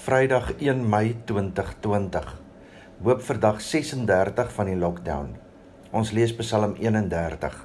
Vrydag 0.00 0.54
1 0.56 0.80
Mei 0.88 1.12
2020. 1.28 2.28
Hoop 3.04 3.20
vir 3.20 3.38
dag 3.42 3.58
36 3.60 4.52
van 4.56 4.68
die 4.70 4.76
lockdown. 4.80 5.34
Ons 5.92 6.14
lees 6.16 6.32
Psalm 6.38 6.72
31. 6.80 7.58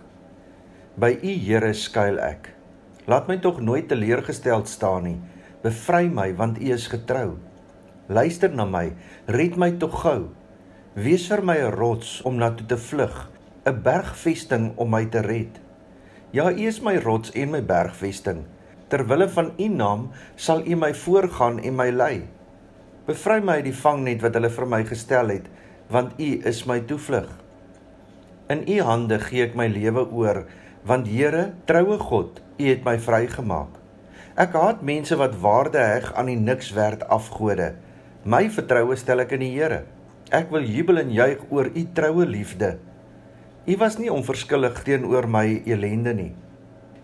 By 0.99 1.13
U 1.15 1.35
Here 1.45 1.69
skuil 1.71 2.19
ek. 2.19 2.49
Laat 3.07 3.29
my 3.31 3.37
tog 3.39 3.61
nooit 3.63 3.87
teleurgesteld 3.87 4.67
staan 4.67 5.07
nie. 5.07 5.15
Bevry 5.63 6.09
my 6.11 6.33
want 6.35 6.59
U 6.59 6.73
is 6.75 6.89
getrou. 6.91 7.37
Luister 8.11 8.51
na 8.51 8.65
my, 8.67 8.89
red 9.31 9.55
my 9.55 9.71
tog 9.79 9.95
gou. 10.03 10.27
Wees 10.99 11.29
vir 11.31 11.39
my 11.39 11.55
'n 11.55 11.71
rots 11.71 12.19
om 12.27 12.35
na 12.35 12.51
toe 12.51 12.67
te 12.67 12.75
vlug, 12.75 13.31
'n 13.63 13.79
bergvesting 13.79 14.73
om 14.75 14.91
my 14.91 15.05
te 15.05 15.23
red. 15.23 15.61
Ja, 16.33 16.51
U 16.51 16.67
is 16.67 16.81
my 16.81 16.97
rots 16.99 17.31
en 17.31 17.51
my 17.51 17.63
bergvesting. 17.63 18.43
Terwille 18.87 19.25
van 19.33 19.47
U 19.57 19.67
naam 19.73 20.09
sal 20.35 20.61
U 20.61 20.75
my 20.77 20.91
voorgaan 20.93 21.57
en 21.59 21.73
my 21.75 21.89
lei. 21.89 22.27
Bevry 23.07 23.39
my 23.41 23.57
uit 23.59 23.69
die 23.71 23.77
vangnet 23.77 24.21
wat 24.21 24.37
hulle 24.37 24.51
vir 24.53 24.67
my 24.69 24.81
gestel 24.85 25.33
het, 25.33 25.47
want 25.89 26.19
U 26.21 26.27
is 26.45 26.63
my 26.69 26.77
toevlug. 26.85 27.31
In 28.53 28.61
U 28.69 28.77
hande 28.85 29.17
gee 29.23 29.41
ek 29.47 29.57
my 29.57 29.65
lewe 29.73 30.05
oor, 30.13 30.43
want 30.85 31.09
Here, 31.09 31.47
troue 31.65 31.97
God, 31.97 32.43
U 32.61 32.69
het 32.69 32.85
my 32.85 32.95
vrygemaak. 33.01 33.81
Ek 34.37 34.53
haat 34.53 34.85
mense 34.85 35.17
wat 35.17 35.37
waarde 35.41 35.81
heg 35.81 36.11
aan 36.13 36.29
die 36.29 36.37
niks 36.37 36.69
werd 36.77 37.07
afgode. 37.09 37.73
My 38.21 38.45
vertroue 38.53 38.97
stel 39.01 39.25
ek 39.25 39.33
in 39.33 39.47
die 39.47 39.53
Here. 39.57 39.81
Ek 40.29 40.53
wil 40.53 40.65
jubel 40.65 41.01
en 41.01 41.13
juig 41.13 41.41
oor 41.49 41.73
U 41.73 41.87
troue 41.97 42.29
liefde. 42.29 42.75
U 43.65 43.81
was 43.81 43.97
nie 43.97 44.13
onverskillig 44.13 44.83
teenoor 44.85 45.25
my 45.25 45.47
elende 45.65 46.13
nie. 46.13 46.33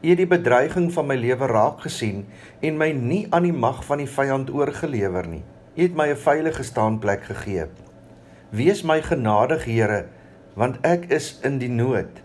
U 0.01 0.09
het 0.09 0.17
die 0.17 0.25
bedreiging 0.25 0.87
van 0.93 1.05
my 1.11 1.15
lewe 1.15 1.45
raak 1.45 1.83
gesien 1.85 2.23
en 2.65 2.77
my 2.79 2.87
nie 2.97 3.27
aan 3.29 3.45
die 3.45 3.53
mag 3.53 3.83
van 3.85 3.99
die 4.01 4.09
vyand 4.09 4.49
oorgelewer 4.49 5.27
nie. 5.29 5.43
U 5.77 5.81
het 5.83 5.93
my 5.95 6.07
'n 6.09 6.17
veilige 6.17 6.63
staanplek 6.63 7.23
gegee. 7.23 7.65
Wees 8.49 8.81
my 8.83 9.01
genadig, 9.01 9.65
Here, 9.65 10.05
want 10.55 10.79
ek 10.81 11.05
is 11.11 11.39
in 11.43 11.59
die 11.59 11.69
nood. 11.69 12.21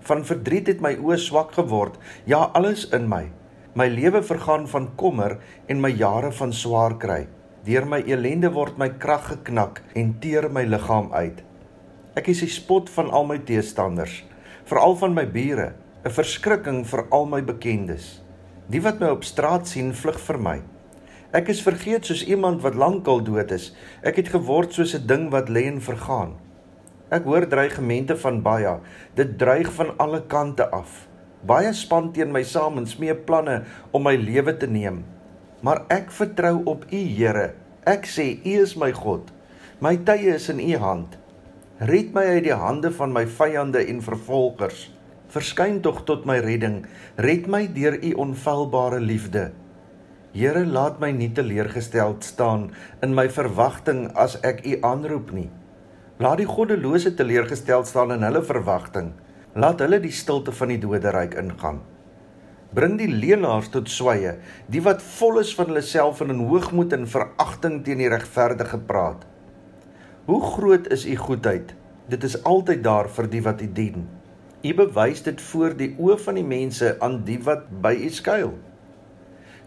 Van 0.00 0.24
verdriet 0.24 0.66
het 0.66 0.80
my 0.80 0.96
oë 0.96 1.16
swak 1.16 1.52
geword, 1.52 1.96
ja, 2.26 2.50
alles 2.52 2.88
in 2.92 3.08
my. 3.08 3.30
My 3.74 3.88
lewe 3.88 4.22
vergaan 4.22 4.68
van 4.68 4.94
kommer 4.94 5.38
en 5.66 5.80
my 5.80 5.90
jare 5.90 6.32
van 6.32 6.52
swaar 6.52 6.98
kry. 6.98 7.26
Deur 7.64 7.86
my 7.86 8.02
elende 8.06 8.52
word 8.52 8.76
my 8.78 8.88
krag 8.88 9.28
geknak 9.28 9.82
en 9.94 10.18
teer 10.20 10.50
my 10.50 10.64
liggaam 10.64 11.12
uit. 11.12 11.42
Ek 12.14 12.28
is 12.28 12.40
die 12.40 12.52
spot 12.52 12.90
van 12.90 13.10
al 13.10 13.24
my 13.24 13.38
teestanders, 13.38 14.24
veral 14.64 14.94
van 14.96 15.14
my 15.14 15.24
bure. 15.26 15.72
'n 16.04 16.12
verskrikking 16.12 16.82
vir 16.84 17.06
al 17.16 17.24
my 17.24 17.40
bekendes. 17.40 18.20
Die 18.68 18.80
wat 18.84 18.98
my 19.00 19.08
op 19.08 19.22
straat 19.24 19.68
sien, 19.68 19.94
vlug 19.96 20.18
vir 20.20 20.38
my. 20.38 20.58
Ek 21.32 21.48
is 21.48 21.62
vergeet 21.64 22.04
soos 22.04 22.26
iemand 22.28 22.60
wat 22.60 22.76
lankal 22.76 23.22
dood 23.24 23.50
is. 23.56 23.70
Ek 24.04 24.20
het 24.20 24.28
geword 24.28 24.76
soos 24.76 24.92
'n 24.94 25.06
ding 25.06 25.30
wat 25.32 25.48
lê 25.48 25.64
en 25.64 25.80
vergaan. 25.80 26.36
Ek 27.08 27.24
hoor 27.24 27.48
dreigemente 27.48 28.16
van 28.16 28.42
baie. 28.42 28.80
Dit 29.14 29.38
dreig 29.38 29.72
van 29.72 29.96
alle 29.96 30.20
kante 30.28 30.68
af. 30.70 31.08
Baie 31.46 31.72
span 31.72 32.12
teen 32.12 32.32
my 32.32 32.42
saam 32.42 32.78
en 32.78 32.86
smee 32.86 33.14
planne 33.14 33.64
om 33.90 34.02
my 34.02 34.14
lewe 34.16 34.56
te 34.56 34.66
neem. 34.66 35.04
Maar 35.62 35.84
ek 35.88 36.10
vertrou 36.10 36.62
op 36.64 36.84
U, 36.92 36.96
Here. 36.96 37.54
Ek 37.86 38.04
sê 38.04 38.40
U 38.44 38.62
is 38.62 38.76
my 38.76 38.92
God. 38.92 39.32
My 39.80 39.96
tye 39.96 40.34
is 40.34 40.48
in 40.48 40.60
U 40.60 40.76
hand. 40.76 41.16
Red 41.78 42.12
my 42.12 42.24
uit 42.24 42.44
die 42.44 42.54
hande 42.54 42.92
van 42.92 43.12
my 43.12 43.26
vyande 43.26 43.86
en 43.88 44.02
vervolgers. 44.02 44.90
Verskyn 45.34 45.80
tog 45.82 46.04
tot 46.06 46.28
my 46.30 46.36
redding. 46.38 46.84
Red 47.18 47.48
my 47.50 47.64
deur 47.74 47.96
u 47.98 48.12
onfeilbare 48.22 49.00
liefde. 49.02 49.48
Here, 50.30 50.62
laat 50.62 51.00
my 51.02 51.10
nie 51.10 51.32
teleurgesteld 51.34 52.22
staan 52.22 52.68
in 53.02 53.16
my 53.18 53.24
verwagting 53.26 54.06
as 54.14 54.36
ek 54.46 54.62
u 54.62 54.76
aanroep 54.86 55.34
nie. 55.34 55.48
Laat 56.22 56.38
die 56.38 56.46
goddelose 56.46 57.16
teleurgesteld 57.18 57.90
staan 57.90 58.14
in 58.14 58.22
hulle 58.22 58.44
verwagting. 58.46 59.10
Laat 59.58 59.82
hulle 59.82 59.98
die 60.06 60.14
stilte 60.14 60.54
van 60.54 60.70
die 60.70 60.78
doderyk 60.86 61.34
ingaan. 61.42 61.82
Bring 62.74 62.94
die 63.02 63.10
leenaars 63.10 63.74
tot 63.74 63.90
sweye, 63.90 64.36
die 64.70 64.82
wat 64.86 65.02
vol 65.18 65.42
is 65.42 65.54
van 65.58 65.72
hulle 65.72 65.82
self 65.82 66.22
en 66.22 66.30
in 66.34 66.46
hoogmoed 66.46 66.94
en 66.94 67.10
veragting 67.10 67.80
teen 67.86 68.02
die 68.02 68.10
regverdige 68.10 68.78
praat. 68.86 69.26
Hoe 70.30 70.42
groot 70.54 70.86
is 70.94 71.06
u 71.10 71.18
goedheid? 71.18 71.74
Dit 72.10 72.22
is 72.22 72.38
altyd 72.46 72.86
daar 72.86 73.10
vir 73.10 73.34
die 73.34 73.42
wat 73.42 73.62
u 73.62 73.74
dien. 73.82 74.06
U 74.64 74.72
bewys 74.72 75.20
dit 75.26 75.40
voor 75.50 75.74
die 75.76 75.90
oë 76.00 76.14
van 76.24 76.38
die 76.40 76.46
mense 76.48 76.94
aan 77.04 77.18
die 77.26 77.36
wat 77.44 77.66
by 77.84 77.92
U 78.00 78.08
skuil. 78.08 78.54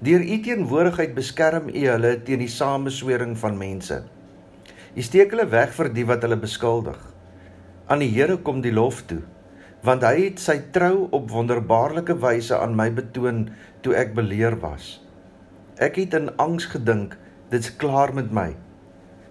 Deur 0.02 0.24
U 0.26 0.38
teenwoordigheid 0.46 1.14
beskerm 1.14 1.70
U 1.70 1.84
hulle 1.86 2.16
teen 2.26 2.42
die 2.42 2.50
sameswering 2.50 3.36
van 3.38 3.60
mense. 3.60 4.00
U 4.98 5.06
steek 5.06 5.36
hulle 5.36 5.46
weg 5.54 5.76
vir 5.78 5.92
die 5.94 6.08
wat 6.10 6.26
hulle 6.26 6.40
beskuldig. 6.42 6.98
Aan 7.86 8.02
die 8.02 8.10
Here 8.10 8.40
kom 8.42 8.64
die 8.66 8.74
lof 8.74 9.04
toe, 9.06 9.22
want 9.86 10.02
hy 10.02 10.16
het 10.24 10.42
sy 10.42 10.58
trou 10.74 11.06
op 11.14 11.30
wonderbaarlike 11.30 12.18
wyse 12.26 12.58
aan 12.58 12.74
my 12.76 12.90
betoon 12.90 13.46
toe 13.86 13.94
ek 14.02 14.18
beleer 14.18 14.58
was. 14.66 14.96
Ek 15.78 16.02
het 16.02 16.18
in 16.18 16.34
angs 16.42 16.66
gedink, 16.74 17.14
dit's 17.54 17.70
klaar 17.78 18.18
met 18.18 18.34
my. 18.34 18.50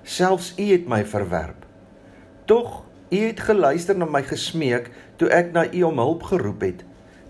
Selfs 0.07 0.55
U 0.55 0.71
het 0.71 0.87
my 0.87 1.03
verwerp. 1.03 1.67
Tog 2.47 2.86
U 3.07 3.19
het 3.23 3.41
geluister 3.47 3.95
na 3.95 4.07
my 4.11 4.25
gesmeek 4.27 4.89
toe 5.21 5.29
ek 5.31 5.53
na 5.55 5.63
U 5.71 5.83
om 5.87 6.01
hulp 6.03 6.25
geroep 6.27 6.65
het. 6.67 6.81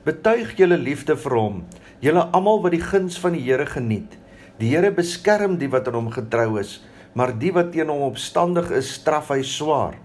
Betuig 0.06 0.54
julle 0.56 0.78
liefde 0.80 1.16
vir 1.20 1.34
hom, 1.36 1.58
julle 2.00 2.22
almal 2.32 2.62
wat 2.64 2.72
die 2.72 2.80
guns 2.80 3.18
van 3.20 3.34
die 3.36 3.42
Here 3.44 3.66
geniet. 3.68 4.14
Die 4.56 4.70
Here 4.72 4.88
beskerm 4.94 5.58
die 5.60 5.68
wat 5.68 5.90
aan 5.90 5.98
hom 5.98 6.08
getrou 6.14 6.56
is, 6.62 6.78
maar 7.12 7.34
die 7.36 7.52
wat 7.52 7.74
teen 7.74 7.92
hom 7.92 8.06
opstandig 8.06 8.70
is, 8.72 8.94
straf 8.96 9.28
hy 9.34 9.42
swaar. 9.44 9.98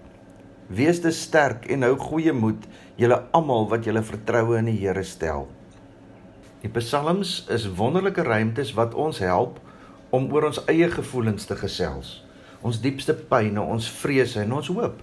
Wees 0.68 1.00
te 1.00 1.12
sterk 1.12 1.64
en 1.72 1.86
hou 1.88 1.94
goeie 2.00 2.34
moed, 2.36 2.66
julle 3.00 3.22
almal 3.32 3.64
wat 3.70 3.88
julle 3.88 4.02
vertroue 4.04 4.58
in 4.60 4.68
die 4.68 4.76
Here 4.82 5.04
stel. 5.08 5.46
Die 6.60 6.70
psalms 6.76 7.46
is 7.48 7.64
wonderlike 7.80 8.26
ruimtes 8.28 8.74
wat 8.76 8.92
ons 8.92 9.22
help 9.24 9.56
om 10.12 10.28
oor 10.34 10.50
ons 10.50 10.60
eie 10.68 10.90
gevoelens 10.92 11.48
te 11.48 11.56
gesels. 11.56 12.18
Ons 12.60 12.82
diepste 12.84 13.16
pyne, 13.16 13.64
ons 13.64 13.88
vrese 14.02 14.44
en 14.44 14.52
ons 14.60 14.70
hoop. 14.76 15.00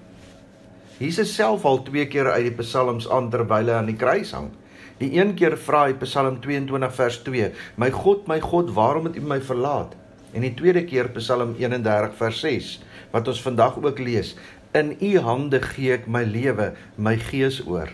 Jesus 1.00 1.32
self 1.32 1.64
al 1.64 1.80
twee 1.88 2.10
keer 2.12 2.28
uit 2.34 2.50
die 2.50 2.58
psalms 2.60 3.06
aan 3.08 3.30
terwyl 3.32 3.72
hy 3.72 3.78
aan 3.80 3.88
die 3.88 3.96
kruis 4.00 4.34
hang. 4.36 4.50
Die 5.00 5.14
een 5.16 5.32
keer 5.40 5.56
vra 5.56 5.86
hy 5.88 5.94
Psalm 6.02 6.42
22 6.44 6.96
vers 6.96 7.18
2: 7.24 7.52
"My 7.80 7.88
God, 7.96 8.28
my 8.28 8.40
God, 8.44 8.74
waarom 8.76 9.08
het 9.08 9.16
U 9.16 9.22
my 9.24 9.40
verlaat?" 9.40 9.96
En 10.36 10.44
die 10.44 10.54
tweede 10.54 10.84
keer 10.84 11.08
Psalm 11.16 11.56
31 11.56 12.18
vers 12.20 12.40
6 12.44 12.72
wat 13.14 13.28
ons 13.28 13.42
vandag 13.42 13.80
ook 13.80 14.00
lees: 14.00 14.36
"In 14.76 14.98
U 15.00 15.20
hande 15.20 15.62
gee 15.62 15.94
ek 15.94 16.08
my 16.08 16.24
lewe, 16.24 16.74
my 16.98 17.16
gees 17.18 17.62
oor." 17.66 17.88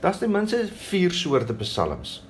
Daar's 0.00 0.18
ten 0.18 0.30
minste 0.30 0.66
4 0.66 1.10
soorte 1.10 1.54
psalms. 1.54 2.22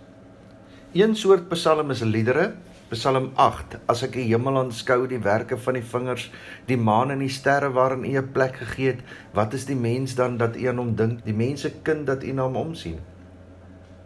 Een 0.93 1.17
soort 1.17 1.49
psalm 1.49 1.91
is 1.91 2.01
liedere, 2.01 2.55
Psalm 2.93 3.31
8: 3.41 3.79
As 3.89 4.03
ek 4.05 4.19
die 4.19 4.27
hemel 4.29 4.59
aanskou, 4.61 5.07
die 5.09 5.21
werke 5.25 5.57
van 5.65 5.79
die 5.79 5.85
vingers, 5.93 6.27
die 6.69 6.77
maan 6.77 7.15
en 7.15 7.23
die 7.25 7.31
sterre 7.33 7.71
waarin 7.73 8.05
U 8.05 8.11
'n 8.21 8.33
plek 8.35 8.59
gegee 8.61 8.91
het, 8.91 9.01
wat 9.33 9.55
is 9.57 9.65
die 9.65 9.77
mens 9.77 10.15
dan 10.15 10.37
dat 10.37 10.59
U 10.61 10.67
aan 10.69 10.83
hom 10.83 10.93
dink, 10.95 11.25
die 11.25 11.33
mense 11.33 11.73
kind 11.89 12.07
dat 12.07 12.23
U 12.23 12.33
na 12.33 12.43
hom 12.43 12.57
omsien? 12.57 13.01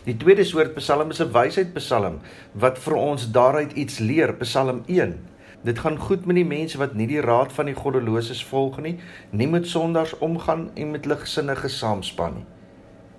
Die 0.05 0.17
tweede 0.17 0.45
soort 0.45 0.79
Psalm 0.79 1.11
is 1.11 1.21
'n 1.21 1.33
wysheidpsalm 1.35 2.21
wat 2.55 2.79
vir 2.79 2.95
ons 2.95 3.31
daaruit 3.33 3.73
iets 3.73 3.99
leer, 3.99 4.35
Psalm 4.35 4.83
1. 4.87 5.19
Dit 5.65 5.79
gaan 5.79 5.99
goed 5.99 6.27
met 6.27 6.37
die 6.37 6.47
mense 6.47 6.79
wat 6.79 6.95
nie 6.95 7.07
die 7.07 7.21
raad 7.21 7.53
van 7.53 7.67
die 7.67 7.75
goddeloses 7.75 8.45
volg 8.45 8.79
nie, 8.79 9.01
nie 9.31 9.49
met 9.49 9.67
sondaars 9.67 10.19
omgaan 10.19 10.71
en 10.75 10.91
met 10.91 11.07
ligsinnige 11.07 11.69
saamspan 11.69 12.35
nie. 12.35 12.47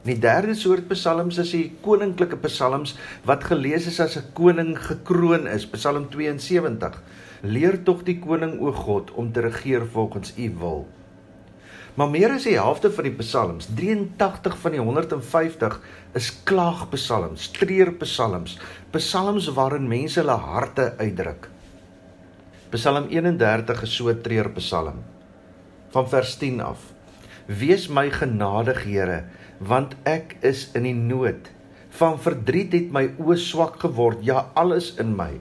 Die 0.07 0.15
derde 0.23 0.53
soort 0.55 0.85
psalms 0.87 1.35
is 1.41 1.49
die 1.51 1.65
koninklike 1.83 2.37
psalms 2.45 2.93
wat 3.27 3.43
gelees 3.49 3.89
is 3.89 3.97
as 3.99 4.15
'n 4.15 4.29
koning 4.33 4.77
gekroon 4.79 5.47
is, 5.47 5.65
Psalm 5.65 6.07
72. 6.09 7.01
Leer 7.43 7.83
tog 7.83 8.03
die 8.03 8.19
koning 8.19 8.59
o 8.61 8.71
God 8.71 9.11
om 9.11 9.33
te 9.33 9.41
regeer 9.41 9.83
volgens 9.85 10.33
u 10.37 10.49
wil. 10.59 10.87
Maar 11.95 12.09
meer 12.09 12.31
as 12.31 12.43
die 12.43 12.55
helfte 12.55 12.91
van 12.91 13.03
die 13.03 13.17
psalms, 13.17 13.67
83 13.75 14.57
van 14.57 14.71
die 14.71 14.79
150 14.79 15.79
is 16.13 16.43
klaagpsalms, 16.43 17.51
treurpsalms, 17.51 18.59
psalms 18.91 19.47
waarin 19.47 19.87
mense 19.87 20.19
hulle 20.19 20.37
harte 20.37 20.93
uitdruk. 20.97 21.49
Psalm 22.69 23.09
31 23.09 23.81
is 23.81 23.95
so 23.95 24.07
'n 24.09 24.21
treurpsalm. 24.21 25.03
Van 25.89 26.09
vers 26.09 26.37
10 26.37 26.61
af. 26.61 26.79
Wees 27.47 27.87
my 27.87 28.09
genadig, 28.11 28.83
Here, 28.83 29.23
want 29.59 29.95
ek 30.05 30.37
is 30.45 30.67
in 30.77 30.83
die 30.87 30.95
nood. 30.95 31.51
Van 31.97 32.19
verdriet 32.21 32.75
het 32.75 32.91
my 32.93 33.07
oë 33.17 33.37
swak 33.41 33.79
geword, 33.81 34.19
ja 34.21 34.51
alles 34.59 34.91
in 35.01 35.15
my. 35.17 35.31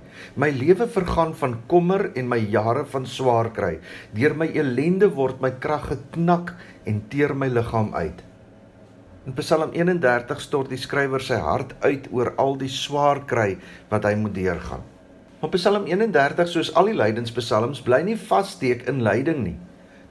My 0.40 0.48
lewe 0.54 0.86
vergaan 0.88 1.34
van 1.36 1.58
kommer 1.68 2.08
en 2.16 2.30
my 2.30 2.38
jare 2.38 2.86
van 2.88 3.04
swaar 3.06 3.50
kry. 3.52 3.74
Deur 4.16 4.36
my 4.38 4.48
elende 4.54 5.10
word 5.12 5.42
my 5.44 5.50
krag 5.60 5.90
geknak 5.90 6.54
en 6.88 7.02
teer 7.12 7.34
my 7.36 7.50
liggaam 7.52 7.92
uit. 7.94 8.22
In 9.26 9.34
Psalm 9.34 9.72
31 9.74 10.40
stort 10.40 10.70
die 10.70 10.78
skrywer 10.78 11.20
sy 11.20 11.40
hart 11.42 11.74
uit 11.82 12.06
oor 12.14 12.30
al 12.38 12.54
die 12.60 12.70
swaar 12.70 13.24
kry 13.26 13.56
wat 13.90 14.06
hy 14.06 14.14
moet 14.14 14.36
deurgaan. 14.38 14.84
Maar 15.42 15.50
Psalm 15.58 15.84
31 15.90 16.48
soos 16.48 16.70
al 16.78 16.92
die 16.92 16.96
lydenspsalms 16.96 17.82
bly 17.84 18.00
nie 18.06 18.16
vassteek 18.16 18.86
in 18.88 19.02
lyding 19.04 19.42
nie. 19.42 19.56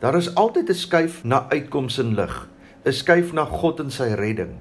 Daar 0.04 0.20
is 0.20 0.30
altyd 0.36 0.70
'n 0.70 0.78
skuif 0.78 1.24
na 1.24 1.48
uitkoms 1.50 1.98
en 1.98 2.14
lig, 2.16 2.36
'n 2.86 2.94
skuif 2.94 3.32
na 3.34 3.48
God 3.50 3.80
en 3.82 3.88
sy 3.90 4.12
redding. 4.14 4.52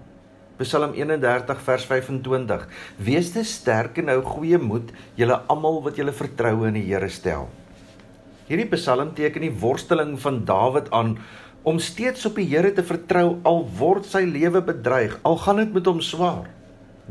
Psalm 0.57 0.95
31 0.97 1.59
vers 1.67 1.83
25: 1.85 2.63
Wees 2.97 3.27
te 3.35 3.43
sterk 3.45 3.99
en 4.01 4.09
hou 4.09 4.23
goeie 4.25 4.57
moed, 4.57 4.95
julle 5.21 5.37
almal 5.53 5.83
wat 5.85 6.01
julle 6.01 6.15
vertroue 6.17 6.71
in 6.71 6.79
die 6.79 6.87
Here 6.87 7.11
stel. 7.13 7.51
Hierdie 8.49 8.71
Psalm 8.73 9.13
teken 9.19 9.45
die 9.45 9.53
worsteling 9.53 10.17
van 10.25 10.41
Dawid 10.49 10.89
aan 10.97 11.19
om 11.69 11.77
steeds 11.79 12.25
op 12.25 12.41
die 12.41 12.49
Here 12.49 12.73
te 12.73 12.87
vertrou 12.87 13.43
al 13.45 13.63
word 13.77 14.09
sy 14.09 14.25
lewe 14.25 14.65
bedreig, 14.65 15.19
al 15.23 15.37
gaan 15.45 15.61
dit 15.61 15.77
met 15.77 15.93
hom 15.93 16.01
swaar. 16.01 16.49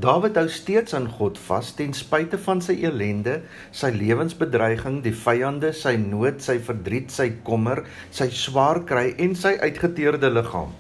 Dawid 0.01 0.39
hou 0.41 0.49
steeds 0.49 0.97
aan 0.97 1.11
God 1.19 1.37
vas 1.45 1.75
ten 1.77 1.93
spyte 1.93 2.41
van 2.41 2.57
sy 2.65 2.79
elende, 2.81 3.43
sy 3.69 3.93
lewensbedreiging, 3.93 5.03
die 5.05 5.13
vyande, 5.13 5.75
sy 5.77 5.93
nood, 6.01 6.41
sy 6.41 6.57
verdriet, 6.57 7.13
sy 7.13 7.35
kommer, 7.45 7.85
sy 8.09 8.33
swaar 8.33 8.81
kry 8.89 9.11
en 9.21 9.37
sy 9.37 9.59
uitgeteerde 9.61 10.33
liggaam. 10.33 10.73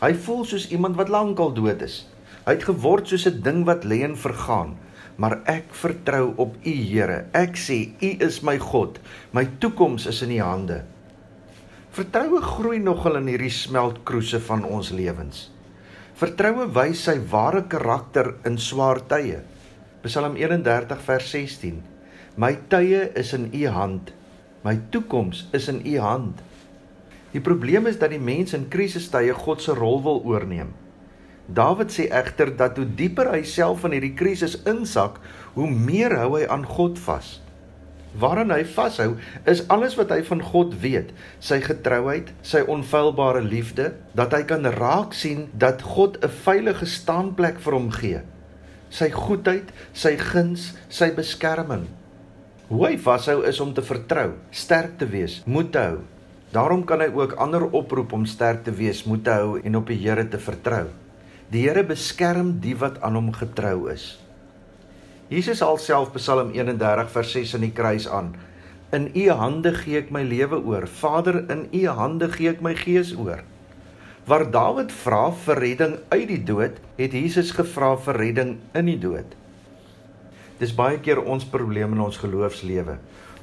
Hy 0.00 0.14
voel 0.24 0.46
soos 0.48 0.70
iemand 0.72 0.96
wat 0.96 1.10
lankal 1.12 1.52
dood 1.52 1.82
is. 1.84 2.06
Hy 2.46 2.54
het 2.56 2.64
geword 2.64 3.10
soos 3.10 3.26
'n 3.28 3.42
ding 3.44 3.64
wat 3.68 3.84
lê 3.84 4.00
en 4.04 4.16
vergaan. 4.16 4.76
Maar 5.16 5.40
ek 5.44 5.74
vertrou 5.76 6.32
op 6.36 6.56
U, 6.64 6.72
Here. 6.72 7.26
Ek 7.32 7.56
sê 7.56 7.92
U 8.00 8.16
is 8.24 8.40
my 8.40 8.58
God. 8.58 8.98
My 9.32 9.44
toekoms 9.58 10.06
is 10.06 10.22
in 10.22 10.30
U 10.30 10.40
hande. 10.40 10.84
Vertroue 11.90 12.40
groei 12.40 12.78
nogal 12.78 13.16
in 13.16 13.26
hierdie 13.26 13.50
smeltkroese 13.50 14.40
van 14.40 14.64
ons 14.64 14.90
lewens. 14.90 15.50
Vertroue 16.14 16.66
wys 16.72 17.04
sy 17.04 17.18
ware 17.32 17.62
karakter 17.68 18.34
in 18.44 18.58
swaar 18.58 19.00
tye. 19.08 19.42
Psalm 20.02 20.36
31 20.36 21.00
vers 21.06 21.30
16. 21.30 21.82
My 22.36 22.54
tye 22.68 23.10
is 23.14 23.34
in 23.34 23.50
U 23.52 23.66
hand. 23.68 24.12
My 24.64 24.78
toekoms 24.90 25.48
is 25.52 25.68
in 25.68 25.82
U 25.84 25.98
hand. 26.00 26.40
Die 27.32 27.42
probleem 27.42 27.86
is 27.86 27.98
dat 27.98 28.10
die 28.10 28.22
mens 28.22 28.54
in 28.56 28.68
krisistye 28.68 29.34
God 29.34 29.62
se 29.62 29.74
rol 29.76 30.00
wil 30.02 30.22
oorneem. 30.26 30.72
Dawid 31.50 31.90
sê 31.90 32.06
egter 32.14 32.52
dat 32.56 32.76
hoe 32.78 32.86
dieper 32.86 33.32
hy 33.32 33.42
self 33.46 33.84
in 33.86 33.94
hierdie 33.96 34.14
krisis 34.18 34.56
insak, 34.70 35.18
hoe 35.54 35.70
meer 35.70 36.14
hou 36.18 36.36
hy 36.36 36.44
aan 36.46 36.66
God 36.66 36.98
vas. 37.06 37.38
Waaraan 38.18 38.50
hy 38.50 38.64
vashou 38.66 39.14
is 39.50 39.62
alles 39.70 39.94
wat 39.98 40.10
hy 40.10 40.18
van 40.26 40.42
God 40.42 40.74
weet, 40.82 41.12
sy 41.38 41.60
getrouheid, 41.62 42.32
sy 42.42 42.64
onfeilbare 42.66 43.42
liefde, 43.44 43.92
dat 44.18 44.34
hy 44.34 44.42
kan 44.50 44.66
raak 44.74 45.14
sien 45.14 45.46
dat 45.54 45.82
God 45.94 46.18
'n 46.18 46.34
veilige 46.42 46.86
staanplek 46.86 47.62
vir 47.62 47.74
hom 47.78 47.90
gee. 47.90 48.20
Sy 48.90 49.10
goedheid, 49.10 49.70
sy 49.92 50.16
guns, 50.16 50.74
sy 50.88 51.14
beskerming. 51.14 51.86
Hoe 52.68 52.86
hy 52.86 52.96
vashou 52.98 53.42
is 53.46 53.60
om 53.60 53.74
te 53.74 53.82
vertrou, 53.82 54.34
sterk 54.50 54.98
te 54.98 55.06
wees, 55.06 55.42
moed 55.46 55.72
te 55.72 55.78
hou. 55.78 55.98
Daarom 56.50 56.82
kan 56.82 56.98
hy 56.98 57.06
ook 57.14 57.36
ander 57.38 57.62
oproep 57.62 58.10
om 58.12 58.24
sterk 58.26 58.64
te 58.66 58.72
wees, 58.74 59.04
moed 59.06 59.22
te 59.22 59.34
hou 59.38 59.60
en 59.62 59.78
op 59.78 59.86
die 59.86 60.00
Here 60.02 60.24
te 60.26 60.38
vertrou. 60.42 60.88
Die 61.54 61.62
Here 61.68 61.84
beskerm 61.86 62.56
die 62.62 62.74
wat 62.78 62.98
aan 63.06 63.14
hom 63.14 63.30
getrou 63.34 63.86
is. 63.92 64.16
Jesus 65.30 65.62
alself 65.62 66.10
Psalm 66.16 66.50
31 66.50 67.12
vers 67.14 67.34
6 67.36 67.54
in 67.60 67.68
die 67.68 67.74
kruis 67.74 68.08
aan. 68.10 68.32
In 68.90 69.06
U 69.14 69.28
hande 69.38 69.70
gee 69.78 70.00
ek 70.02 70.10
my 70.10 70.24
lewe 70.26 70.58
oor. 70.58 70.88
Vader, 70.90 71.44
in 71.54 71.68
U 71.70 71.84
hande 71.94 72.26
gee 72.34 72.50
ek 72.50 72.64
my 72.66 72.74
gees 72.74 73.14
oor. 73.14 73.44
Waar 74.26 74.48
Dawid 74.50 74.90
vra 74.90 75.28
vir 75.46 75.62
redding 75.62 75.94
uit 76.10 76.26
die 76.32 76.42
dood, 76.42 76.82
het 76.98 77.14
Jesus 77.14 77.54
gevra 77.54 77.94
vir 78.02 78.18
redding 78.18 78.56
in 78.74 78.90
die 78.90 78.98
dood. 78.98 79.38
Dis 80.58 80.74
baie 80.74 80.98
keer 80.98 81.22
ons 81.22 81.46
probleem 81.46 81.94
in 81.94 82.02
ons 82.02 82.18
geloofslewe. 82.18 82.98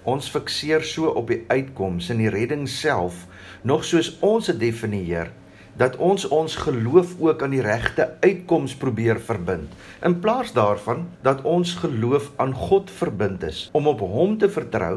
Ons 0.07 0.29
fikseer 0.31 0.85
so 0.87 1.11
op 1.19 1.27
die 1.27 1.41
uitkoms 1.51 2.07
en 2.13 2.21
die 2.23 2.31
redding 2.31 2.63
self, 2.71 3.25
nog 3.67 3.83
soos 3.83 4.13
ons 4.23 4.47
dit 4.47 4.59
definieer, 4.61 5.33
dat 5.77 5.97
ons 6.01 6.25
ons 6.33 6.55
geloof 6.55 7.13
ook 7.21 7.43
aan 7.43 7.53
die 7.53 7.61
regte 7.61 8.07
uitkoms 8.23 8.73
probeer 8.81 9.19
verbind 9.21 9.73
in 10.07 10.17
plaas 10.23 10.53
daarvan 10.55 11.05
dat 11.21 11.43
ons 11.45 11.75
geloof 11.83 12.31
aan 12.41 12.53
God 12.53 12.91
verbind 12.91 13.43
is 13.45 13.67
om 13.77 13.87
op 13.87 14.01
hom 14.01 14.37
te 14.41 14.49
vertrou 14.49 14.95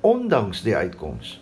ondanks 0.00 0.64
die 0.66 0.74
uitkoms 0.74 1.36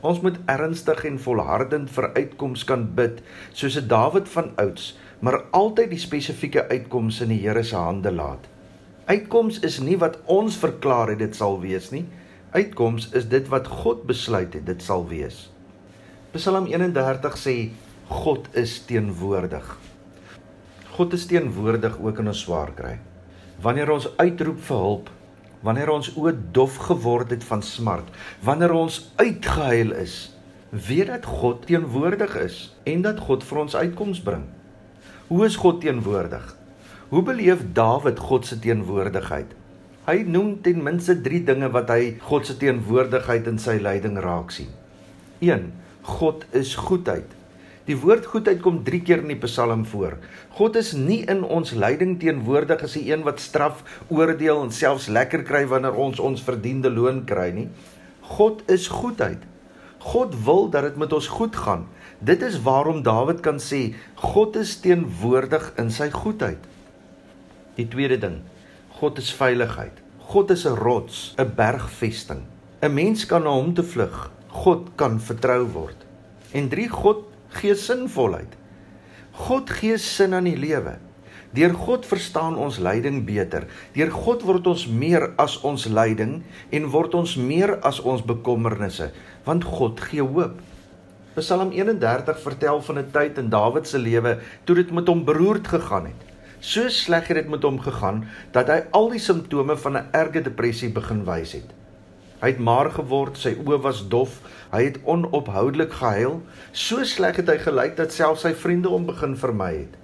ons 0.00 0.20
moet 0.24 0.40
ernstig 0.50 1.04
en 1.06 1.20
volhardend 1.22 1.90
vir 1.94 2.10
uitkoms 2.16 2.66
kan 2.66 2.88
bid 2.98 3.22
soos 3.52 3.78
'n 3.78 3.86
Dawid 3.86 4.28
van 4.34 4.50
ouds 4.56 4.96
maar 5.20 5.44
altyd 5.50 5.90
die 5.90 6.00
spesifieke 6.00 6.68
uitkoms 6.68 7.20
in 7.20 7.28
die 7.28 7.40
Here 7.42 7.62
se 7.62 7.76
hande 7.76 8.12
laat. 8.12 8.46
Uitkoms 9.04 9.58
is 9.60 9.80
nie 9.80 9.98
wat 10.00 10.18
ons 10.24 10.56
verklaar 10.56 11.08
het 11.12 11.18
dit 11.18 11.36
sal 11.36 11.60
wees 11.60 11.90
nie 11.90 12.06
uitkoms 12.50 13.10
is 13.14 13.28
dit 13.28 13.48
wat 13.48 13.70
God 13.82 14.06
besluit 14.10 14.54
het 14.54 14.66
dit 14.66 14.82
sal 14.82 15.06
wees 15.08 15.48
Psalm 16.30 16.68
31 16.70 17.34
sê 17.34 17.52
God 18.06 18.44
is 18.54 18.76
teenwoordig. 18.86 19.66
God 20.94 21.14
is 21.16 21.24
teenwoordig 21.26 21.96
ook 21.98 22.20
in 22.22 22.30
ons 22.30 22.42
swaar 22.44 22.70
kry. 22.78 22.92
Wanneer 23.62 23.90
ons 23.90 24.06
uitroep 24.20 24.60
vir 24.68 24.78
hulp, 24.84 25.10
wanneer 25.66 25.90
ons 25.90 26.12
oë 26.14 26.36
dof 26.54 26.76
geword 26.86 27.34
het 27.34 27.42
van 27.48 27.64
smart, 27.66 28.06
wanneer 28.46 28.76
ons 28.78 29.00
uitgehuil 29.18 29.90
is, 29.98 30.14
weet 30.70 31.10
dat 31.10 31.26
God 31.26 31.66
teenwoordig 31.66 32.36
is 32.44 32.60
en 32.86 33.02
dat 33.02 33.18
God 33.26 33.42
vir 33.46 33.62
ons 33.64 33.78
uitkoms 33.82 34.22
bring. 34.22 34.46
Hoe 35.32 35.42
is 35.48 35.58
God 35.58 35.82
teenwoordig? 35.82 36.46
Hoe 37.10 37.24
beleef 37.26 37.66
Dawid 37.74 38.22
God 38.22 38.46
se 38.46 38.58
teenwoordigheid? 38.62 39.50
Hy 40.06 40.22
noem 40.24 40.54
ten 40.64 40.80
minste 40.80 41.18
3 41.20 41.42
dinge 41.50 41.68
wat 41.74 41.90
hy 41.92 42.14
God 42.24 42.46
se 42.48 42.54
teenwoordigheid 42.60 43.48
in 43.50 43.58
sy 43.60 43.76
lyding 43.84 44.16
raak 44.24 44.54
sien. 44.54 44.70
1. 45.44 45.66
God 46.08 46.46
is 46.56 46.72
goedheid. 46.80 47.28
Die 47.84 47.96
woord 48.00 48.24
goedheid 48.32 48.62
kom 48.64 48.78
3 48.86 49.00
keer 49.04 49.20
in 49.20 49.32
die 49.34 49.40
Psalm 49.42 49.82
voor. 49.88 50.16
God 50.56 50.78
is 50.80 50.94
nie 50.96 51.20
in 51.28 51.42
ons 51.44 51.74
lyding 51.76 52.16
teenwoordig 52.22 52.84
as 52.86 52.96
'n 52.96 53.04
een 53.12 53.22
wat 53.28 53.40
straf, 53.44 53.84
oordeel 54.08 54.62
en 54.62 54.72
selfs 54.72 55.08
lekker 55.08 55.42
kry 55.44 55.66
wanneer 55.66 55.94
ons 55.94 56.20
ons 56.20 56.42
verdiende 56.48 56.90
loon 56.90 57.24
kry 57.24 57.50
nie. 57.52 57.68
God 58.22 58.62
is 58.70 58.88
goedheid. 58.88 59.42
God 59.98 60.34
wil 60.44 60.70
dat 60.70 60.82
dit 60.82 60.96
met 60.96 61.12
ons 61.12 61.26
goed 61.28 61.56
gaan. 61.56 61.88
Dit 62.20 62.42
is 62.42 62.62
waarom 62.62 63.02
Dawid 63.02 63.40
kan 63.40 63.58
sê 63.58 63.94
God 64.14 64.56
is 64.56 64.80
teenwoordig 64.80 65.72
in 65.76 65.90
sy 65.90 66.10
goedheid. 66.10 66.60
Die 67.76 67.88
tweede 67.88 68.18
ding, 68.18 68.40
God 69.00 69.16
is 69.16 69.30
veiligheid. 69.32 69.96
God 70.28 70.50
is 70.50 70.66
'n 70.68 70.76
rots, 70.76 71.34
'n 71.38 71.54
bergvesting. 71.56 72.42
'n 72.82 72.94
Mens 72.94 73.26
kan 73.26 73.42
na 73.42 73.50
hom 73.50 73.72
te 73.74 73.82
vlug. 73.82 74.30
God 74.48 74.90
kan 74.94 75.20
vertrou 75.20 75.64
word. 75.72 75.96
En 76.52 76.68
3 76.68 76.88
God 76.88 77.24
gee 77.48 77.74
sinvolheid. 77.74 78.52
God 79.32 79.70
gee 79.70 79.96
sin 79.96 80.34
aan 80.34 80.44
die 80.44 80.56
lewe. 80.56 80.98
Deur 81.50 81.74
God 81.74 82.06
verstaan 82.06 82.56
ons 82.56 82.78
lyding 82.78 83.24
beter. 83.24 83.66
Deur 83.92 84.10
God 84.10 84.42
word 84.42 84.66
ons 84.66 84.86
meer 84.86 85.32
as 85.36 85.56
ons 85.60 85.86
lyding 85.86 86.42
en 86.70 86.90
word 86.90 87.14
ons 87.14 87.36
meer 87.36 87.80
as 87.82 88.00
ons 88.00 88.22
bekommernisse, 88.22 89.10
want 89.44 89.64
God 89.64 90.00
gee 90.00 90.22
hoop. 90.22 90.60
Psalm 91.34 91.72
31 91.72 92.38
vertel 92.38 92.82
van 92.82 92.98
'n 92.98 93.10
tyd 93.10 93.38
in 93.38 93.48
Dawid 93.48 93.88
se 93.88 93.98
lewe 93.98 94.38
toe 94.64 94.74
dit 94.76 94.90
met 94.90 95.06
hom 95.06 95.24
beroerd 95.24 95.66
gegaan 95.68 96.04
het. 96.04 96.29
So 96.60 96.88
sleg 96.92 97.30
het 97.32 97.38
dit 97.40 97.48
met 97.48 97.62
hom 97.64 97.78
gegaan 97.80 98.26
dat 98.52 98.68
hy 98.68 98.82
al 98.96 99.08
die 99.14 99.22
simptome 99.22 99.76
van 99.80 99.96
'n 99.96 100.08
erge 100.12 100.42
depressie 100.44 100.90
begin 100.92 101.24
wys 101.24 101.52
het. 101.52 101.70
Hy 102.40 102.48
het 102.48 102.58
maar 102.58 102.90
geword, 102.90 103.36
sy 103.36 103.54
oë 103.64 103.80
was 103.80 104.08
dof, 104.08 104.40
hy 104.72 104.84
het 104.84 104.98
onophoudelik 105.04 105.92
gehuil. 105.92 106.42
So 106.72 107.04
sleg 107.04 107.36
het 107.36 107.48
hy 107.48 107.58
gelyk 107.58 107.96
dat 107.96 108.12
selfs 108.12 108.40
sy 108.40 108.52
vriende 108.54 108.88
hom 108.88 109.06
begin 109.06 109.36
vermy 109.36 109.74
het. 109.74 109.96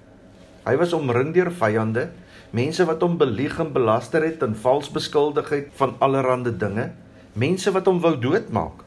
Hy 0.66 0.76
was 0.76 0.92
omring 0.92 1.34
deur 1.34 1.50
vyande, 1.50 2.08
mense 2.50 2.84
wat 2.84 3.00
hom 3.00 3.16
belieg 3.16 3.60
en 3.60 3.72
belaster 3.72 4.24
het 4.24 4.42
en 4.42 4.54
vals 4.54 4.88
beskuldig 4.92 5.48
het 5.48 5.68
van 5.74 5.94
allerlei 5.98 6.56
dinge, 6.58 6.90
mense 7.32 7.70
wat 7.70 7.86
hom 7.86 8.00
wou 8.00 8.16
doodmaak. 8.16 8.84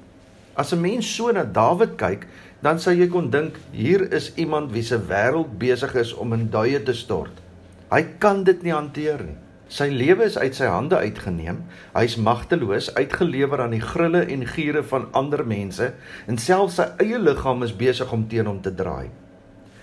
As 0.55 0.73
'n 0.73 0.81
mens 0.81 1.15
so 1.15 1.31
na 1.31 1.43
Dawid 1.43 1.97
kyk, 1.97 2.27
dan 2.61 2.79
sou 2.79 2.93
jy 2.93 3.07
kon 3.07 3.29
dink 3.29 3.55
hier 3.71 4.11
is 4.13 4.33
iemand 4.35 4.71
wie 4.71 4.83
se 4.83 4.97
wêreld 4.97 5.57
besig 5.57 5.95
is 5.95 6.13
om 6.13 6.33
in 6.33 6.49
duie 6.49 6.83
te 6.83 6.93
stort. 6.93 7.48
Hy 7.89 8.03
kan 8.21 8.43
dit 8.45 8.59
nie 8.61 8.73
hanteer 8.73 9.23
nie. 9.25 9.37
Sy 9.69 9.87
lewe 9.89 10.27
is 10.29 10.35
uit 10.37 10.53
sy 10.57 10.67
hande 10.69 10.97
uitgeneem. 10.97 11.63
Hy's 11.95 12.19
magteloos, 12.21 12.91
uitgelewer 12.93 13.63
aan 13.63 13.73
die 13.73 13.81
grille 13.81 14.21
en 14.29 14.45
giere 14.45 14.83
van 14.91 15.07
ander 15.17 15.41
mense 15.45 15.87
en 16.29 16.37
selfs 16.41 16.77
sy 16.77 16.85
eie 17.01 17.17
liggaam 17.21 17.65
is 17.65 17.73
besig 17.77 18.13
om 18.13 18.27
teen 18.29 18.49
hom 18.49 18.59
te 18.65 18.73
draai. 18.73 19.09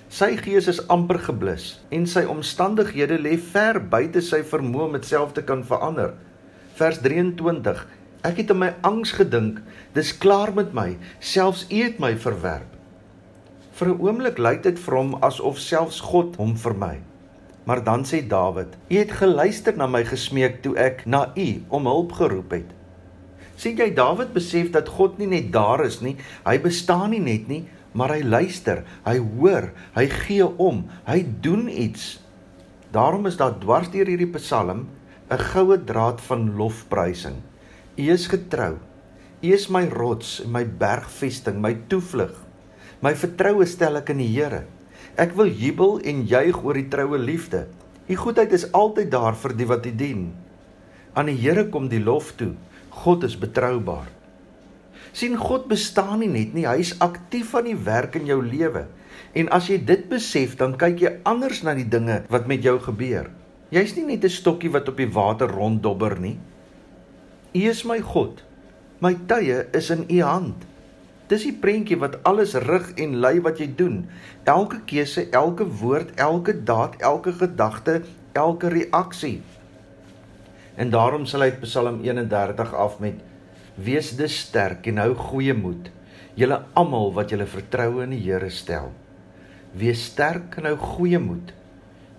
Sy 0.06 0.36
gees 0.38 0.68
is 0.70 0.78
amper 0.90 1.18
geblus 1.22 1.64
en 1.94 2.06
sy 2.06 2.22
omstandighede 2.30 3.18
lê 3.22 3.34
ver 3.42 3.80
buite 3.94 4.22
sy 4.22 4.44
vermoë 4.46 4.86
om 4.86 4.94
dit 4.98 5.08
self 5.10 5.34
te 5.34 5.42
kan 5.46 5.66
verander. 5.66 6.14
Vers 6.78 7.02
23: 7.02 7.82
Ek 8.26 8.38
het 8.38 8.54
in 8.54 8.62
my 8.62 8.70
angs 8.86 9.16
gedink, 9.18 9.58
dis 9.98 10.14
klaar 10.14 10.54
met 10.54 10.70
my, 10.74 10.92
selfs 11.18 11.66
U 11.70 11.82
het 11.82 11.98
my 11.98 12.14
verwerp. 12.14 12.70
Vir 13.74 13.88
'n 13.88 13.98
oomblik 13.98 14.38
lyk 14.38 14.62
dit 14.62 14.78
vir 14.78 14.94
hom 14.94 15.14
asof 15.22 15.58
selfs 15.58 16.00
God 16.00 16.36
hom 16.36 16.54
vermy. 16.56 17.02
Maar 17.66 17.82
dan 17.84 18.04
sê 18.06 18.22
Dawid: 18.22 18.78
"U 18.88 18.94
het 18.96 19.12
geluister 19.12 19.76
na 19.76 19.86
my 19.86 20.04
gesmeek 20.06 20.62
toe 20.62 20.76
ek 20.78 21.06
na 21.06 21.32
U 21.34 21.62
om 21.68 21.86
hulp 21.86 22.12
geroep 22.12 22.50
het." 22.50 22.70
Sien 23.56 23.76
jy 23.76 23.90
Dawid 23.94 24.32
besef 24.32 24.70
dat 24.70 24.88
God 24.88 25.18
nie 25.18 25.26
net 25.26 25.52
daar 25.52 25.84
is 25.84 26.00
nie, 26.00 26.16
hy 26.44 26.58
bestaan 26.62 27.10
nie 27.10 27.20
net 27.20 27.48
nie, 27.48 27.64
maar 27.96 28.12
hy 28.12 28.22
luister, 28.22 28.84
hy 29.06 29.16
hoor, 29.18 29.70
hy 29.96 30.06
gee 30.12 30.44
om, 30.60 30.84
hy 31.08 31.24
doen 31.40 31.68
iets. 31.68 32.20
Daarom 32.92 33.26
is 33.26 33.38
daar 33.40 33.56
dwars 33.58 33.88
deur 33.90 34.06
hierdie 34.06 34.30
Psalm 34.36 34.86
'n 35.30 35.38
goue 35.38 35.78
draad 35.84 36.20
van 36.20 36.54
lofprysing. 36.56 37.40
U 37.96 38.02
is 38.12 38.26
getrou. 38.26 38.76
U 39.42 39.52
is 39.52 39.68
my 39.68 39.88
rots 39.88 40.40
en 40.44 40.52
my 40.52 40.64
bergvesting, 40.64 41.60
my 41.60 41.74
toevlug. 41.88 42.44
My 43.00 43.14
vertroue 43.14 43.66
stel 43.66 43.96
ek 43.96 44.10
in 44.10 44.18
die 44.18 44.28
Here. 44.28 44.66
Ek 45.16 45.32
wil 45.32 45.48
jubel 45.48 45.96
en 46.04 46.26
juig 46.28 46.58
oor 46.60 46.76
die 46.76 46.88
troue 46.92 47.18
liefde. 47.18 47.64
U 48.06 48.16
goedheid 48.20 48.52
is 48.52 48.68
altyd 48.76 49.08
daar 49.10 49.36
vir 49.40 49.54
die 49.56 49.68
wat 49.68 49.86
U 49.86 49.88
die 49.88 49.96
dien. 49.96 50.26
Aan 51.16 51.30
die 51.30 51.38
Here 51.40 51.64
kom 51.72 51.88
die 51.88 52.02
lof 52.04 52.34
toe. 52.36 52.52
God 52.90 53.24
is 53.24 53.38
betroubaar. 53.38 54.12
sien 55.16 55.36
God 55.40 55.64
bestaan 55.70 56.18
nie 56.20 56.28
net 56.28 56.52
nie, 56.52 56.66
hy 56.68 56.76
is 56.82 56.92
aktief 57.00 57.54
aan 57.56 57.64
die 57.70 57.78
werk 57.86 58.18
in 58.18 58.26
jou 58.28 58.36
lewe. 58.44 58.84
En 59.32 59.48
as 59.48 59.70
jy 59.70 59.78
dit 59.88 60.02
besef, 60.10 60.58
dan 60.60 60.76
kyk 60.76 61.00
jy 61.00 61.12
anders 61.24 61.62
na 61.64 61.72
die 61.72 61.88
dinge 61.88 62.18
wat 62.28 62.44
met 62.50 62.60
jou 62.64 62.76
gebeur. 62.84 63.30
Jy's 63.72 63.96
nie 63.96 64.04
net 64.04 64.24
'n 64.24 64.28
stokkie 64.28 64.70
wat 64.70 64.88
op 64.88 64.96
die 65.00 65.08
water 65.08 65.48
ronddobber 65.48 66.20
nie. 66.20 66.36
U 67.54 67.62
is 67.64 67.84
my 67.84 68.00
God. 68.00 68.44
My 69.00 69.16
tye 69.26 69.64
is 69.72 69.90
in 69.90 70.04
U 70.10 70.20
hand. 70.22 70.66
Dis 71.26 71.42
die 71.42 71.56
prentjie 71.58 71.98
wat 71.98 72.20
alles 72.28 72.54
rig 72.62 72.92
en 73.02 73.16
lei 73.22 73.40
wat 73.42 73.58
jy 73.58 73.66
doen. 73.78 74.04
Elke 74.46 74.78
keuse, 74.86 75.26
elke 75.34 75.66
woord, 75.80 76.12
elke 76.22 76.54
daad, 76.54 76.94
elke 77.02 77.32
gedagte, 77.34 78.02
elke 78.32 78.70
reaksie. 78.70 79.40
En 80.78 80.92
daarom 80.92 81.24
sal 81.26 81.48
hy 81.48 81.50
Psalm 81.64 82.02
31 82.04 82.74
af 82.74 83.00
met 83.02 83.22
Wees 83.76 84.12
dus 84.16 84.36
sterk 84.46 84.86
en 84.88 85.02
hou 85.02 85.10
goeie 85.18 85.52
moed, 85.52 85.90
julle 86.38 86.60
almal 86.78 87.10
wat 87.16 87.32
julle 87.32 87.48
vertroue 87.48 88.04
in 88.06 88.14
die 88.14 88.22
Here 88.22 88.48
stel. 88.52 88.92
Wees 89.76 90.06
sterk 90.12 90.56
en 90.60 90.70
hou 90.70 90.76
goeie 90.80 91.18
moed, 91.20 91.50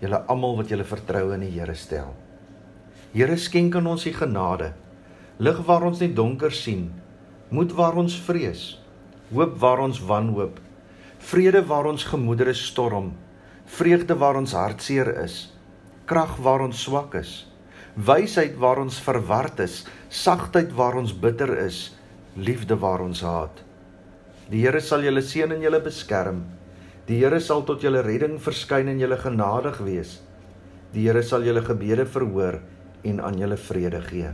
julle 0.03 0.19
almal 0.29 0.59
wat 0.59 0.73
julle 0.73 0.85
vertroue 0.85 1.33
in 1.37 1.47
die 1.47 1.53
Here 1.55 1.73
stel. 1.79 2.11
Here 3.15 3.37
skenk 3.41 3.77
aan 3.79 3.87
ons 3.89 4.05
die 4.05 4.13
genade, 4.13 4.73
lig 5.41 5.63
waar 5.65 5.87
ons 5.87 6.03
nie 6.03 6.11
donker 6.13 6.53
sien, 6.53 6.91
moed 7.49 7.73
waar 7.77 7.97
ons 7.97 8.19
vrees 8.27 8.75
hoop 9.33 9.57
waar 9.59 9.81
ons 9.83 9.99
wanhoop, 10.07 10.59
vrede 11.19 11.63
waar 11.67 11.89
ons 11.89 12.05
gemoedere 12.07 12.53
storm, 12.55 13.11
vreugde 13.65 14.15
waar 14.15 14.39
ons 14.39 14.55
hartseer 14.55 15.09
is, 15.23 15.49
krag 16.07 16.37
waar 16.39 16.63
ons 16.63 16.83
swak 16.87 17.17
is, 17.19 17.43
wysheid 17.97 18.55
waar 18.61 18.79
ons 18.79 18.99
verward 19.03 19.59
is, 19.59 19.81
sagtheid 20.09 20.71
waar 20.77 20.95
ons 20.95 21.11
bitter 21.11 21.51
is, 21.65 21.89
liefde 22.37 22.77
waar 22.79 23.03
ons 23.03 23.21
haat. 23.25 23.63
Die 24.47 24.63
Here 24.63 24.79
sal 24.79 25.03
julle 25.03 25.23
seën 25.25 25.51
en 25.51 25.63
julle 25.63 25.81
beskerm. 25.83 26.45
Die 27.09 27.19
Here 27.19 27.41
sal 27.43 27.65
tot 27.67 27.83
julle 27.83 28.05
redding 28.05 28.37
verskyn 28.39 28.87
en 28.93 29.01
julle 29.01 29.17
genadig 29.19 29.81
wees. 29.83 30.19
Die 30.93 31.09
Here 31.09 31.23
sal 31.25 31.43
julle 31.43 31.65
gebede 31.67 32.05
verhoor 32.07 32.61
en 33.03 33.19
aan 33.19 33.41
julle 33.41 33.57
vrede 33.59 33.99
gee. 34.07 34.31